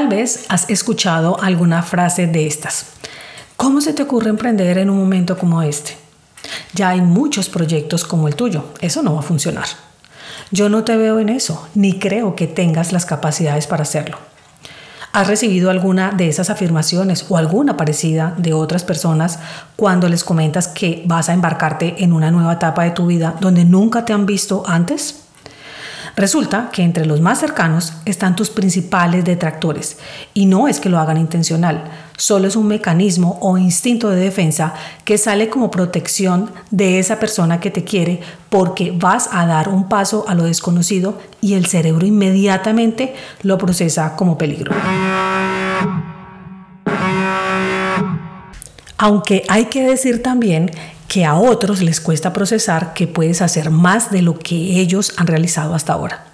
[0.00, 2.86] Tal vez has escuchado alguna frase de estas.
[3.58, 5.94] ¿Cómo se te ocurre emprender en un momento como este?
[6.72, 8.64] Ya hay muchos proyectos como el tuyo.
[8.80, 9.66] Eso no va a funcionar.
[10.50, 14.16] Yo no te veo en eso, ni creo que tengas las capacidades para hacerlo.
[15.12, 19.38] ¿Has recibido alguna de esas afirmaciones o alguna parecida de otras personas
[19.76, 23.66] cuando les comentas que vas a embarcarte en una nueva etapa de tu vida donde
[23.66, 25.19] nunca te han visto antes?
[26.20, 29.96] Resulta que entre los más cercanos están tus principales detractores
[30.34, 31.84] y no es que lo hagan intencional,
[32.18, 34.74] solo es un mecanismo o instinto de defensa
[35.06, 39.88] que sale como protección de esa persona que te quiere porque vas a dar un
[39.88, 44.74] paso a lo desconocido y el cerebro inmediatamente lo procesa como peligro.
[48.98, 50.70] Aunque hay que decir también
[51.10, 55.26] que a otros les cuesta procesar que puedes hacer más de lo que ellos han
[55.26, 56.24] realizado hasta ahora.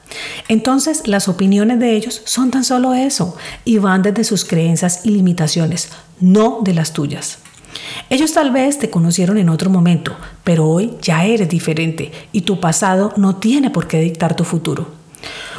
[0.48, 5.12] Entonces, las opiniones de ellos son tan solo eso y van desde sus creencias y
[5.12, 5.88] limitaciones,
[6.20, 7.38] no de las tuyas.
[8.10, 12.60] Ellos tal vez te conocieron en otro momento, pero hoy ya eres diferente y tu
[12.60, 14.88] pasado no tiene por qué dictar tu futuro.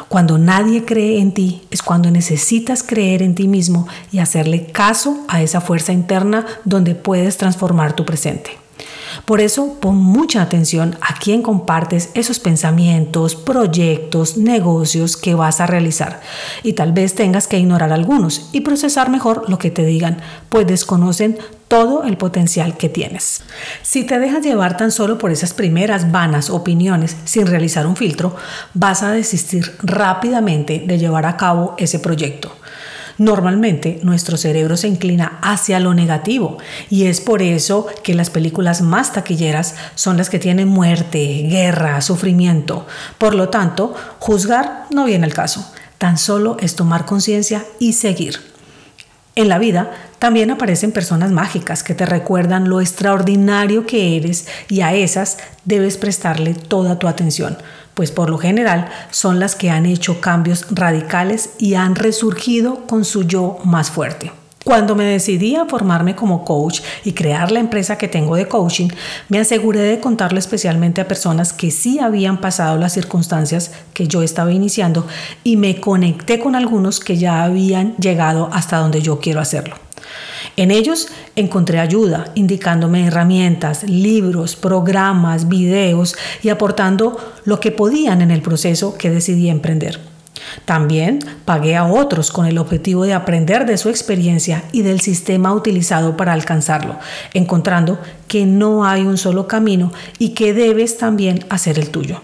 [0.10, 5.26] Cuando nadie cree en ti es cuando necesitas creer en ti mismo y hacerle caso
[5.28, 8.67] a esa fuerza interna donde puedes transformar tu presente.
[9.28, 15.68] Por eso pon mucha atención a quién compartes esos pensamientos, proyectos, negocios que vas a
[15.68, 16.22] realizar.
[16.64, 20.66] Y tal vez tengas que ignorar algunos y procesar mejor lo que te digan, pues
[20.66, 21.38] desconocen
[21.68, 23.42] todo el potencial que tienes.
[23.82, 28.34] Si te dejas llevar tan solo por esas primeras vanas opiniones sin realizar un filtro,
[28.74, 32.56] vas a desistir rápidamente de llevar a cabo ese proyecto.
[33.18, 36.58] Normalmente nuestro cerebro se inclina hacia lo negativo
[36.90, 42.00] y es por eso que las películas más taquilleras son las que tienen muerte, guerra,
[42.02, 42.86] sufrimiento.
[43.18, 45.72] Por lo tanto, juzgar no viene al caso.
[45.98, 48.40] Tan solo es tomar conciencia y seguir.
[49.36, 54.82] En la vida también aparecen personas mágicas que te recuerdan lo extraordinario que eres y
[54.82, 57.58] a esas debes prestarle toda tu atención
[57.98, 63.04] pues por lo general son las que han hecho cambios radicales y han resurgido con
[63.04, 64.32] su yo más fuerte.
[64.64, 68.90] Cuando me decidí a formarme como coach y crear la empresa que tengo de coaching,
[69.30, 74.22] me aseguré de contarle especialmente a personas que sí habían pasado las circunstancias que yo
[74.22, 75.08] estaba iniciando
[75.44, 79.87] y me conecté con algunos que ya habían llegado hasta donde yo quiero hacerlo.
[80.58, 88.32] En ellos encontré ayuda, indicándome herramientas, libros, programas, videos y aportando lo que podían en
[88.32, 90.00] el proceso que decidí emprender.
[90.66, 95.54] También pagué a otros con el objetivo de aprender de su experiencia y del sistema
[95.54, 96.98] utilizado para alcanzarlo,
[97.36, 102.22] encontrando que no hay un solo camino y que debes también hacer el tuyo.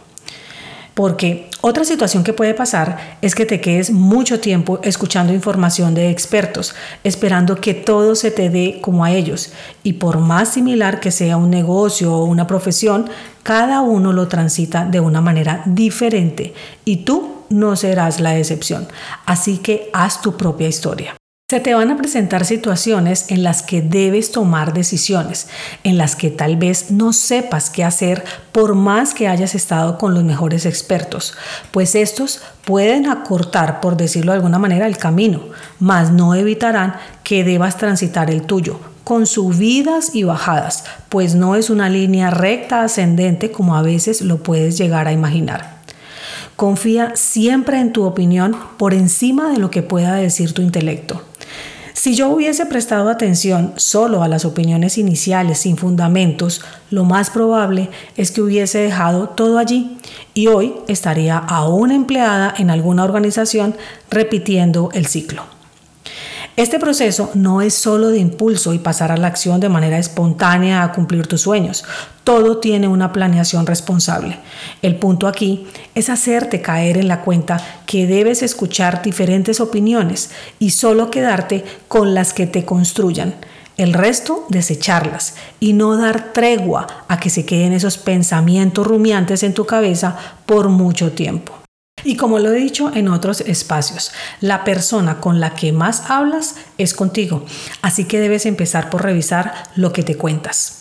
[0.96, 6.10] Porque otra situación que puede pasar es que te quedes mucho tiempo escuchando información de
[6.10, 6.76] expertos,
[7.06, 9.54] esperando que todo se te dé como a ellos.
[9.82, 13.10] Y por más similar que sea un negocio o una profesión,
[13.44, 16.54] cada uno lo transita de una manera diferente
[16.84, 18.90] y tú no serás la excepción.
[19.26, 21.16] Así que haz tu propia historia.
[21.50, 25.50] Se te van a presentar situaciones en las que debes tomar decisiones,
[25.84, 28.24] en las que tal vez no sepas qué hacer
[28.54, 31.36] por más que hayas estado con los mejores expertos,
[31.72, 35.42] pues estos pueden acortar, por decirlo de alguna manera, el camino,
[35.80, 41.70] mas no evitarán que debas transitar el tuyo, con subidas y bajadas, pues no es
[41.70, 45.74] una línea recta ascendente como a veces lo puedes llegar a imaginar.
[46.56, 51.22] Confía siempre en tu opinión por encima de lo que pueda decir tu intelecto.
[51.94, 57.90] Si yo hubiese prestado atención solo a las opiniones iniciales sin fundamentos, lo más probable
[58.18, 59.98] es que hubiese dejado todo allí
[60.34, 63.76] y hoy estaría aún empleada en alguna organización
[64.10, 65.53] repitiendo el ciclo.
[66.56, 70.84] Este proceso no es solo de impulso y pasar a la acción de manera espontánea
[70.84, 71.84] a cumplir tus sueños.
[72.24, 74.38] Todo tiene una planeación responsable.
[74.84, 75.66] El punto aquí
[75.96, 77.58] es hacerte caer en la cuenta
[77.88, 80.30] que debes escuchar diferentes opiniones
[80.60, 83.34] y solo quedarte con las que te construyan.
[83.76, 89.56] El resto, desecharlas y no dar tregua a que se queden esos pensamientos rumiantes en
[89.56, 90.16] tu cabeza
[90.46, 91.63] por mucho tiempo.
[92.04, 94.12] Y como lo he dicho en otros espacios,
[94.42, 97.46] la persona con la que más hablas es contigo,
[97.82, 100.80] así que debes empezar por revisar lo que te cuentas.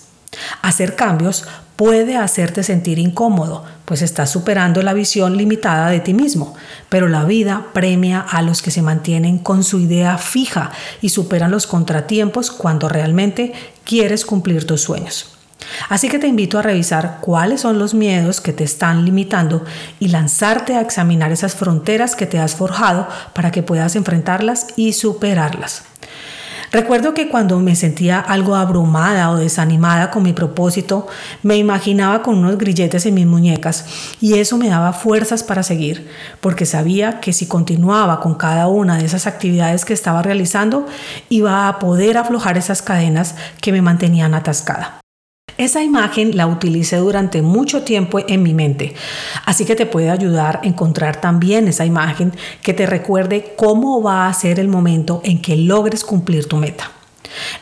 [0.62, 1.44] Hacer cambios
[1.76, 6.54] puede hacerte sentir incómodo, pues estás superando la visión limitada de ti mismo,
[6.88, 10.70] pero la vida premia a los que se mantienen con su idea fija
[11.00, 13.52] y superan los contratiempos cuando realmente
[13.84, 15.41] quieres cumplir tus sueños.
[15.88, 19.64] Así que te invito a revisar cuáles son los miedos que te están limitando
[20.00, 24.92] y lanzarte a examinar esas fronteras que te has forjado para que puedas enfrentarlas y
[24.92, 25.84] superarlas.
[26.72, 31.06] Recuerdo que cuando me sentía algo abrumada o desanimada con mi propósito,
[31.42, 33.84] me imaginaba con unos grilletes en mis muñecas
[34.22, 36.08] y eso me daba fuerzas para seguir,
[36.40, 40.86] porque sabía que si continuaba con cada una de esas actividades que estaba realizando,
[41.28, 45.01] iba a poder aflojar esas cadenas que me mantenían atascada.
[45.58, 48.94] Esa imagen la utilicé durante mucho tiempo en mi mente,
[49.44, 52.32] así que te puede ayudar a encontrar también esa imagen
[52.62, 56.90] que te recuerde cómo va a ser el momento en que logres cumplir tu meta.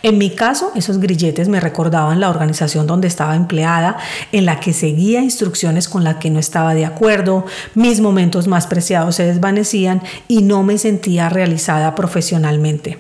[0.02, 3.98] En mi caso, esos grilletes me recordaban la organización donde estaba empleada,
[4.32, 7.44] en la que seguía instrucciones con las que no estaba de acuerdo,
[7.74, 12.98] mis momentos más preciados se desvanecían y no me sentía realizada profesionalmente.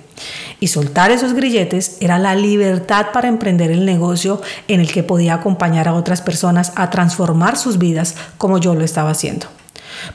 [0.60, 5.34] Y soltar esos grilletes era la libertad para emprender el negocio en el que podía
[5.34, 9.46] acompañar a otras personas a transformar sus vidas como yo lo estaba haciendo.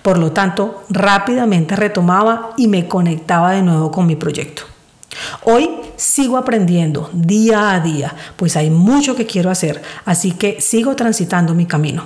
[0.02, 4.64] Por lo tanto, rápidamente retomaba y me conectaba de nuevo con mi proyecto.
[5.44, 10.96] Hoy sigo aprendiendo día a día, pues hay mucho que quiero hacer, así que sigo
[10.96, 12.06] transitando mi camino.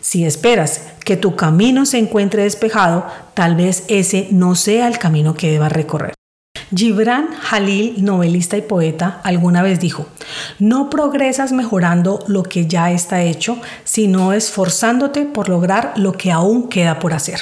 [0.00, 5.34] Si esperas que tu camino se encuentre despejado, tal vez ese no sea el camino
[5.34, 6.14] que debas recorrer.
[6.74, 10.06] Gibran Jalil, novelista y poeta, alguna vez dijo,
[10.58, 16.68] no progresas mejorando lo que ya está hecho, sino esforzándote por lograr lo que aún
[16.68, 17.40] queda por hacer.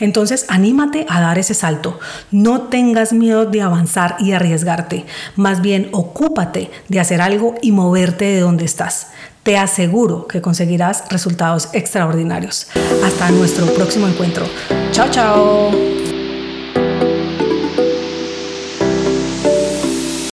[0.00, 1.98] Entonces, anímate a dar ese salto.
[2.30, 5.04] No tengas miedo de avanzar y arriesgarte.
[5.36, 9.08] Más bien, ocúpate de hacer algo y moverte de donde estás.
[9.42, 12.68] Te aseguro que conseguirás resultados extraordinarios.
[13.04, 14.46] Hasta nuestro próximo encuentro.
[14.92, 15.93] Chao, chao.